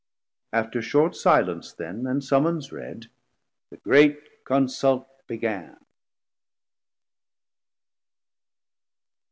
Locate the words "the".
3.69-3.77